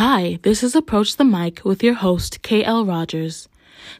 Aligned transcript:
Hi, 0.00 0.38
this 0.42 0.62
is 0.62 0.76
Approach 0.76 1.16
the 1.16 1.24
Mic 1.24 1.64
with 1.64 1.82
your 1.82 1.94
host, 1.94 2.40
KL 2.44 2.86
Rogers. 2.86 3.48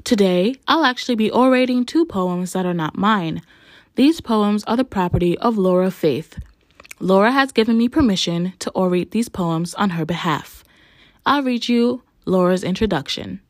Today, 0.04 0.54
I'll 0.68 0.84
actually 0.84 1.16
be 1.16 1.28
orating 1.28 1.84
two 1.84 2.04
poems 2.04 2.52
that 2.52 2.64
are 2.64 2.72
not 2.72 2.96
mine. 2.96 3.42
These 3.96 4.20
poems 4.20 4.62
are 4.68 4.76
the 4.76 4.84
property 4.84 5.36
of 5.38 5.58
Laura 5.58 5.90
Faith. 5.90 6.38
Laura 7.00 7.32
has 7.32 7.50
given 7.50 7.76
me 7.76 7.88
permission 7.88 8.52
to 8.60 8.70
orate 8.76 9.10
these 9.10 9.28
poems 9.28 9.74
on 9.74 9.90
her 9.90 10.06
behalf. 10.06 10.62
I'll 11.26 11.42
read 11.42 11.68
you 11.68 12.04
Laura's 12.26 12.62
introduction. 12.62 13.40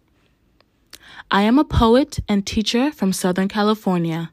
I 1.31 1.43
am 1.43 1.59
a 1.59 1.65
poet 1.65 2.19
and 2.29 2.47
teacher 2.47 2.91
from 2.93 3.13
Southern 3.13 3.49
California. 3.49 4.31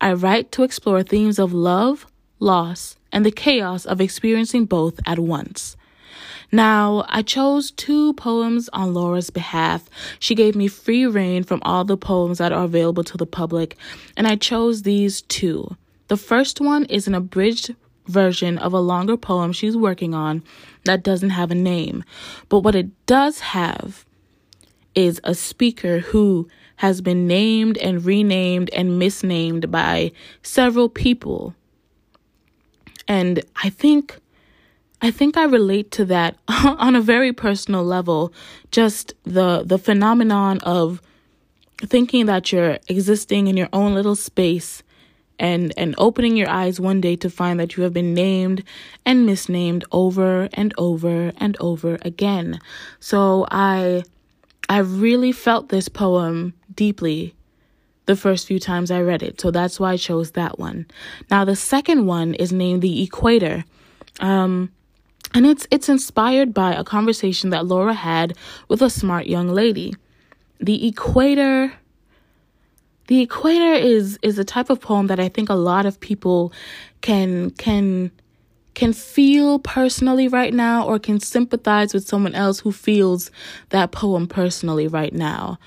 I 0.00 0.12
write 0.12 0.52
to 0.52 0.62
explore 0.62 1.02
themes 1.02 1.40
of 1.40 1.52
love, 1.52 2.06
loss, 2.38 2.94
and 3.10 3.26
the 3.26 3.32
chaos 3.32 3.84
of 3.84 4.00
experiencing 4.00 4.66
both 4.66 5.00
at 5.04 5.18
once. 5.18 5.76
Now, 6.50 7.04
I 7.08 7.22
chose 7.22 7.70
two 7.70 8.12
poems 8.14 8.68
on 8.72 8.94
Laura's 8.94 9.30
behalf. 9.30 9.88
She 10.18 10.34
gave 10.34 10.54
me 10.54 10.68
free 10.68 11.06
rein 11.06 11.44
from 11.44 11.60
all 11.64 11.84
the 11.84 11.96
poems 11.96 12.38
that 12.38 12.52
are 12.52 12.64
available 12.64 13.04
to 13.04 13.16
the 13.16 13.26
public, 13.26 13.76
and 14.16 14.26
I 14.26 14.36
chose 14.36 14.82
these 14.82 15.22
two. 15.22 15.76
The 16.08 16.16
first 16.16 16.60
one 16.60 16.84
is 16.86 17.06
an 17.06 17.14
abridged 17.14 17.74
version 18.06 18.58
of 18.58 18.72
a 18.72 18.80
longer 18.80 19.16
poem 19.16 19.52
she's 19.52 19.76
working 19.76 20.14
on 20.14 20.42
that 20.84 21.02
doesn't 21.02 21.30
have 21.30 21.50
a 21.50 21.54
name. 21.54 22.04
But 22.48 22.60
what 22.60 22.74
it 22.74 22.90
does 23.06 23.40
have 23.40 24.04
is 24.94 25.20
a 25.24 25.34
speaker 25.34 26.00
who 26.00 26.48
has 26.76 27.00
been 27.00 27.26
named 27.26 27.78
and 27.78 28.04
renamed 28.04 28.68
and 28.70 28.98
misnamed 28.98 29.70
by 29.70 30.12
several 30.42 30.88
people. 30.88 31.54
And 33.06 33.42
I 33.62 33.70
think 33.70 34.18
I 35.04 35.10
think 35.10 35.36
I 35.36 35.44
relate 35.44 35.90
to 35.92 36.04
that 36.06 36.36
on 36.48 36.94
a 36.94 37.00
very 37.00 37.32
personal 37.32 37.84
level. 37.84 38.32
Just 38.70 39.14
the 39.24 39.64
the 39.64 39.78
phenomenon 39.78 40.60
of 40.60 41.02
thinking 41.78 42.26
that 42.26 42.52
you're 42.52 42.78
existing 42.88 43.48
in 43.48 43.56
your 43.56 43.68
own 43.72 43.94
little 43.94 44.14
space 44.14 44.84
and 45.40 45.74
and 45.76 45.96
opening 45.98 46.36
your 46.36 46.48
eyes 46.48 46.78
one 46.78 47.00
day 47.00 47.16
to 47.16 47.28
find 47.28 47.58
that 47.58 47.76
you 47.76 47.82
have 47.82 47.92
been 47.92 48.14
named 48.14 48.62
and 49.04 49.26
misnamed 49.26 49.84
over 49.90 50.48
and 50.52 50.72
over 50.78 51.32
and 51.36 51.56
over 51.58 51.98
again. 52.02 52.60
So 53.00 53.46
I 53.50 54.04
I 54.68 54.78
really 54.78 55.32
felt 55.32 55.68
this 55.68 55.88
poem 55.88 56.54
deeply 56.72 57.34
the 58.06 58.14
first 58.14 58.46
few 58.46 58.60
times 58.60 58.92
I 58.92 59.00
read 59.00 59.22
it. 59.22 59.40
So 59.40 59.50
that's 59.50 59.80
why 59.80 59.92
I 59.92 59.96
chose 59.96 60.32
that 60.32 60.60
one. 60.60 60.86
Now 61.28 61.44
the 61.44 61.56
second 61.56 62.06
one 62.06 62.34
is 62.34 62.52
named 62.52 62.82
The 62.82 63.02
Equator. 63.02 63.64
Um 64.20 64.70
and 65.34 65.46
it's 65.46 65.66
it's 65.70 65.88
inspired 65.88 66.52
by 66.52 66.74
a 66.74 66.84
conversation 66.84 67.50
that 67.50 67.66
Laura 67.66 67.94
had 67.94 68.36
with 68.68 68.82
a 68.82 68.90
smart 68.90 69.26
young 69.26 69.48
lady. 69.48 69.94
The 70.60 70.86
equator 70.86 71.72
the 73.08 73.20
equator 73.20 73.72
is 73.72 74.18
is 74.22 74.38
a 74.38 74.44
type 74.44 74.70
of 74.70 74.80
poem 74.80 75.08
that 75.08 75.20
I 75.20 75.28
think 75.28 75.48
a 75.48 75.54
lot 75.54 75.86
of 75.86 76.00
people 76.00 76.52
can 77.00 77.50
can 77.50 78.10
can 78.74 78.92
feel 78.92 79.58
personally 79.58 80.28
right 80.28 80.54
now 80.54 80.86
or 80.86 80.98
can 80.98 81.20
sympathize 81.20 81.92
with 81.92 82.06
someone 82.06 82.34
else 82.34 82.60
who 82.60 82.72
feels 82.72 83.30
that 83.68 83.92
poem 83.92 84.26
personally 84.26 84.88
right 84.88 85.12
now. 85.12 85.58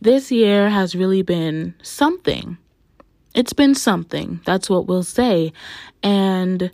This 0.00 0.32
year 0.32 0.68
has 0.68 0.94
really 0.94 1.22
been 1.22 1.74
something. 1.82 2.56
It's 3.34 3.52
been 3.52 3.74
something. 3.74 4.40
That's 4.44 4.68
what 4.68 4.86
we'll 4.86 5.04
say. 5.04 5.52
And 6.02 6.70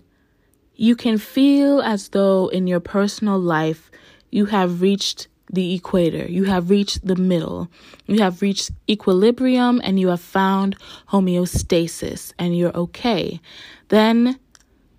you 0.76 0.96
can 0.96 1.18
feel 1.18 1.80
as 1.80 2.08
though 2.08 2.48
in 2.48 2.66
your 2.66 2.80
personal 2.80 3.38
life 3.38 3.90
you 4.30 4.46
have 4.46 4.80
reached 4.80 5.28
the 5.52 5.74
equator, 5.74 6.26
you 6.26 6.44
have 6.44 6.70
reached 6.70 7.06
the 7.06 7.16
middle, 7.16 7.68
you 8.06 8.20
have 8.20 8.42
reached 8.42 8.72
equilibrium, 8.88 9.80
and 9.84 10.00
you 10.00 10.08
have 10.08 10.20
found 10.20 10.76
homeostasis, 11.10 12.32
and 12.38 12.56
you're 12.56 12.76
okay. 12.76 13.40
Then 13.88 14.40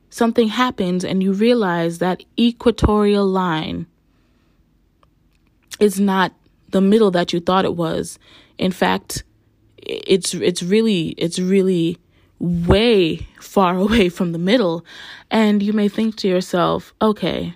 something 0.10 0.48
happens, 0.48 1.04
and 1.04 1.22
you 1.22 1.34
realize 1.34 1.98
that 1.98 2.24
equatorial 2.40 3.26
line 3.26 3.88
is 5.80 6.00
not 6.00 6.34
the 6.70 6.82
middle 6.82 7.12
that 7.12 7.34
you 7.34 7.40
thought 7.40 7.66
it 7.66 7.76
was. 7.76 8.18
In 8.58 8.72
fact, 8.72 9.24
it's 9.78 10.34
it's 10.34 10.64
really 10.64 11.10
it's 11.18 11.40
really 11.40 11.98
way 12.40 13.28
far 13.40 13.78
away 13.86 14.10
from 14.10 14.32
the 14.32 14.40
middle. 14.40 14.86
And 15.32 15.62
you 15.62 15.74
may 15.74 15.88
think 15.88 16.16
to 16.18 16.28
yourself, 16.28 16.94
okay, 17.02 17.56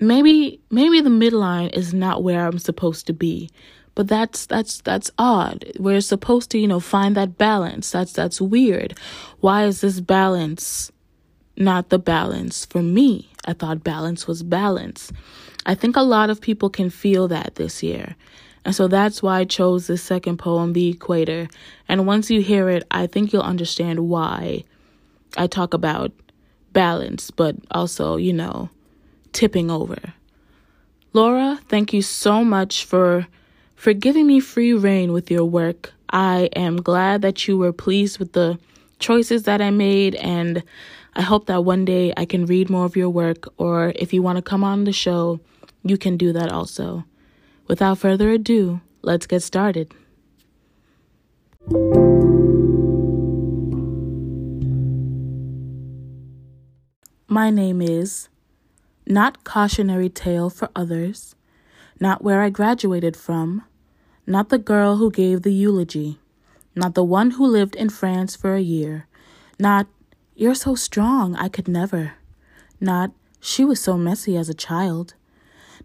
maybe 0.00 0.60
maybe 0.70 1.00
the 1.00 1.10
midline 1.10 1.72
is 1.72 1.92
not 1.94 2.22
where 2.22 2.46
I'm 2.46 2.58
supposed 2.58 3.06
to 3.06 3.12
be. 3.12 3.50
But 3.94 4.08
that's 4.08 4.46
that's 4.46 4.80
that's 4.80 5.10
odd. 5.18 5.64
We're 5.78 6.00
supposed 6.00 6.50
to, 6.52 6.58
you 6.58 6.68
know, 6.68 6.80
find 6.80 7.16
that 7.16 7.36
balance. 7.36 7.90
That's 7.90 8.12
that's 8.12 8.40
weird. 8.40 8.96
Why 9.40 9.64
is 9.64 9.80
this 9.80 10.00
balance 10.00 10.90
not 11.56 11.90
the 11.90 11.98
balance 11.98 12.64
for 12.64 12.82
me? 12.82 13.30
I 13.44 13.52
thought 13.52 13.84
balance 13.84 14.26
was 14.26 14.42
balance. 14.42 15.12
I 15.66 15.74
think 15.74 15.96
a 15.96 16.02
lot 16.02 16.30
of 16.30 16.40
people 16.40 16.70
can 16.70 16.88
feel 16.88 17.28
that 17.28 17.56
this 17.56 17.82
year. 17.82 18.16
And 18.64 18.74
so 18.74 18.88
that's 18.88 19.22
why 19.22 19.40
I 19.40 19.44
chose 19.44 19.86
this 19.86 20.02
second 20.02 20.38
poem, 20.38 20.72
The 20.72 20.90
Equator. 20.90 21.48
And 21.88 22.06
once 22.06 22.30
you 22.30 22.42
hear 22.42 22.68
it, 22.68 22.84
I 22.90 23.06
think 23.06 23.32
you'll 23.32 23.42
understand 23.42 24.08
why 24.08 24.64
I 25.36 25.46
talk 25.46 25.74
about 25.74 26.12
balance, 26.72 27.30
but 27.30 27.56
also, 27.70 28.16
you 28.16 28.32
know, 28.32 28.68
tipping 29.32 29.70
over. 29.70 29.98
Laura, 31.12 31.58
thank 31.68 31.92
you 31.92 32.02
so 32.02 32.44
much 32.44 32.84
for 32.84 33.26
for 33.74 33.94
giving 33.94 34.26
me 34.26 34.40
free 34.40 34.74
rein 34.74 35.10
with 35.12 35.30
your 35.30 35.44
work. 35.44 35.92
I 36.10 36.50
am 36.54 36.76
glad 36.82 37.22
that 37.22 37.48
you 37.48 37.56
were 37.56 37.72
pleased 37.72 38.18
with 38.18 38.34
the 38.34 38.58
choices 38.98 39.44
that 39.44 39.62
I 39.62 39.70
made 39.70 40.14
and 40.16 40.62
I 41.14 41.22
hope 41.22 41.46
that 41.46 41.64
one 41.64 41.84
day 41.84 42.12
I 42.16 42.26
can 42.26 42.46
read 42.46 42.68
more 42.68 42.84
of 42.84 42.96
your 42.96 43.08
work 43.08 43.48
or 43.56 43.92
if 43.96 44.12
you 44.12 44.22
want 44.22 44.36
to 44.36 44.42
come 44.42 44.62
on 44.62 44.84
the 44.84 44.92
show, 44.92 45.40
you 45.82 45.96
can 45.96 46.16
do 46.16 46.32
that 46.34 46.52
also. 46.52 47.04
Without 47.70 47.98
further 47.98 48.32
ado, 48.32 48.80
let's 49.00 49.28
get 49.28 49.44
started. 49.44 49.94
My 57.28 57.48
name 57.50 57.80
is 57.80 58.28
not 59.06 59.44
cautionary 59.44 60.08
tale 60.08 60.50
for 60.50 60.68
others, 60.74 61.36
not 62.00 62.24
where 62.24 62.42
I 62.42 62.50
graduated 62.50 63.16
from, 63.16 63.62
not 64.26 64.48
the 64.48 64.58
girl 64.58 64.96
who 64.96 65.12
gave 65.12 65.42
the 65.42 65.54
eulogy, 65.54 66.18
not 66.74 66.96
the 66.96 67.04
one 67.04 67.30
who 67.38 67.46
lived 67.46 67.76
in 67.76 67.88
France 67.88 68.34
for 68.34 68.56
a 68.56 68.60
year, 68.60 69.06
not 69.60 69.86
you're 70.34 70.56
so 70.56 70.74
strong 70.74 71.36
I 71.36 71.48
could 71.48 71.68
never, 71.68 72.14
not 72.80 73.12
she 73.38 73.64
was 73.64 73.80
so 73.80 73.96
messy 73.96 74.36
as 74.36 74.48
a 74.48 74.54
child, 74.54 75.14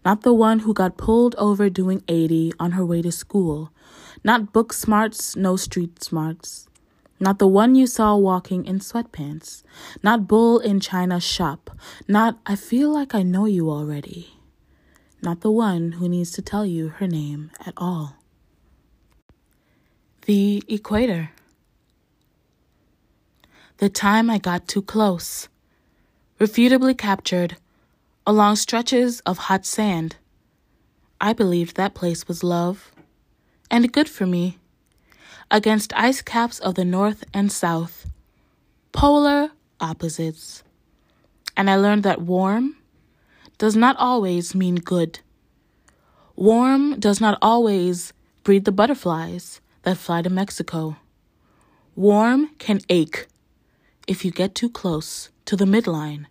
not 0.06 0.22
the 0.22 0.32
one 0.32 0.60
who 0.60 0.72
got 0.72 0.96
pulled 0.96 1.34
over 1.34 1.68
doing 1.68 2.00
80 2.06 2.52
on 2.60 2.78
her 2.78 2.86
way 2.86 3.02
to 3.02 3.10
school, 3.10 3.72
not 4.22 4.52
book 4.52 4.72
smarts, 4.72 5.34
no 5.34 5.56
street 5.56 6.00
smarts, 6.00 6.68
not 7.18 7.40
the 7.40 7.48
one 7.48 7.74
you 7.74 7.88
saw 7.88 8.14
walking 8.14 8.64
in 8.66 8.78
sweatpants, 8.78 9.64
not 10.04 10.28
bull 10.28 10.60
in 10.60 10.78
China 10.78 11.18
shop, 11.18 11.76
not 12.06 12.38
I 12.46 12.54
feel 12.54 12.90
like 12.90 13.16
I 13.16 13.24
know 13.24 13.46
you 13.46 13.68
already, 13.68 14.38
not 15.22 15.40
the 15.40 15.50
one 15.50 15.98
who 15.98 16.08
needs 16.08 16.30
to 16.38 16.40
tell 16.40 16.64
you 16.64 16.90
her 17.02 17.08
name 17.08 17.50
at 17.66 17.74
all. 17.76 18.14
The 20.26 20.62
equator. 20.68 21.30
The 23.78 23.88
time 23.88 24.30
I 24.30 24.38
got 24.38 24.68
too 24.68 24.82
close, 24.82 25.48
refutably 26.38 26.96
captured 26.96 27.56
along 28.26 28.56
stretches 28.56 29.20
of 29.20 29.38
hot 29.38 29.64
sand. 29.64 30.16
I 31.20 31.32
believed 31.32 31.76
that 31.76 31.94
place 31.94 32.26
was 32.26 32.42
love, 32.42 32.90
and 33.70 33.92
good 33.92 34.08
for 34.08 34.26
me, 34.26 34.58
against 35.48 35.92
ice 35.94 36.22
caps 36.22 36.58
of 36.58 36.74
the 36.74 36.84
north 36.84 37.22
and 37.32 37.52
south, 37.52 38.10
polar 38.90 39.50
opposites. 39.80 40.64
And 41.56 41.70
I 41.70 41.76
learned 41.76 42.02
that 42.02 42.20
warm 42.20 42.76
does 43.58 43.76
not 43.76 43.96
always 43.96 44.54
mean 44.54 44.74
good. 44.74 45.20
Warm 46.34 46.98
does 46.98 47.20
not 47.20 47.38
always 47.40 48.12
breed 48.42 48.64
the 48.64 48.72
butterflies 48.72 49.60
that 49.82 49.96
fly 49.96 50.20
to 50.22 50.30
Mexico. 50.30 50.96
Warm 51.94 52.50
can 52.58 52.80
ache 52.88 53.28
if 54.08 54.24
you 54.24 54.32
get 54.32 54.54
too 54.54 54.68
close 54.68 55.30
to 55.46 55.56
the 55.56 55.64
midline 55.64 56.26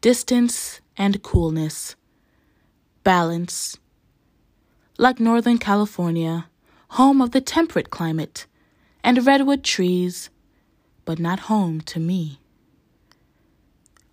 distance 0.00 0.80
and 0.96 1.22
coolness, 1.22 1.94
balance. 3.04 3.78
Like 4.98 5.20
Northern 5.20 5.58
California, 5.58 6.46
home 6.90 7.20
of 7.20 7.32
the 7.32 7.40
temperate 7.40 7.90
climate 7.90 8.46
and 9.04 9.26
redwood 9.26 9.62
trees, 9.62 10.30
but 11.04 11.18
not 11.18 11.40
home 11.40 11.80
to 11.82 12.00
me. 12.00 12.40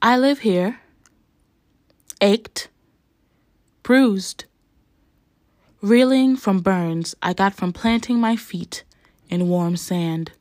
I 0.01 0.17
live 0.17 0.39
here. 0.39 0.79
ached, 2.19 2.69
bruised, 3.83 4.45
reeling 5.81 6.35
from 6.35 6.59
burns 6.59 7.15
I 7.21 7.33
got 7.33 7.53
from 7.53 7.71
planting 7.71 8.19
my 8.19 8.35
feet 8.35 8.83
in 9.29 9.49
warm 9.49 9.77
sand. 9.77 10.31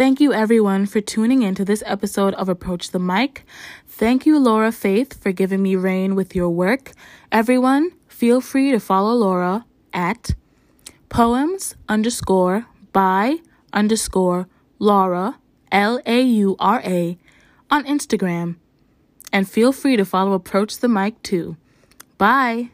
Thank 0.00 0.18
you, 0.18 0.32
everyone, 0.32 0.86
for 0.86 1.02
tuning 1.02 1.42
in 1.42 1.54
to 1.56 1.62
this 1.62 1.82
episode 1.84 2.32
of 2.36 2.48
Approach 2.48 2.90
the 2.90 2.98
Mic. 2.98 3.44
Thank 3.86 4.24
you, 4.24 4.38
Laura 4.38 4.72
Faith, 4.72 5.22
for 5.22 5.30
giving 5.30 5.62
me 5.62 5.76
rein 5.76 6.14
with 6.14 6.34
your 6.34 6.48
work. 6.48 6.92
Everyone, 7.30 7.90
feel 8.08 8.40
free 8.40 8.70
to 8.70 8.80
follow 8.80 9.12
Laura 9.12 9.66
at 9.92 10.30
poems 11.10 11.74
underscore 11.86 12.64
by 12.94 13.40
underscore 13.74 14.48
Laura, 14.78 15.36
L 15.70 16.00
A 16.06 16.22
U 16.22 16.56
R 16.58 16.80
A, 16.82 17.18
on 17.70 17.84
Instagram. 17.84 18.56
And 19.30 19.46
feel 19.46 19.70
free 19.70 19.98
to 19.98 20.06
follow 20.06 20.32
Approach 20.32 20.78
the 20.78 20.88
Mic 20.88 21.22
too. 21.22 21.58
Bye. 22.16 22.70